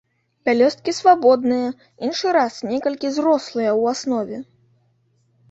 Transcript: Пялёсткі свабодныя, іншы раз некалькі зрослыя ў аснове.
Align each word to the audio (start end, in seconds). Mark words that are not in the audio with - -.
Пялёсткі 0.47 0.93
свабодныя, 0.99 1.67
іншы 2.07 2.27
раз 2.39 2.57
некалькі 2.71 3.13
зрослыя 3.19 3.71
ў 3.79 3.95
аснове. 3.95 4.37